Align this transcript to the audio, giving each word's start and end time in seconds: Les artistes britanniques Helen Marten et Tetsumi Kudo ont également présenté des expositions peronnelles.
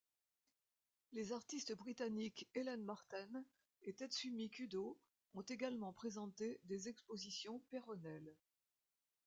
Les 1.13 1.31
artistes 1.31 1.77
britanniques 1.77 2.49
Helen 2.55 2.83
Marten 2.83 3.45
et 3.83 3.93
Tetsumi 3.93 4.49
Kudo 4.49 4.99
ont 5.35 5.41
également 5.43 5.93
présenté 5.93 6.59
des 6.63 6.87
expositions 6.89 7.59
peronnelles. 7.69 8.35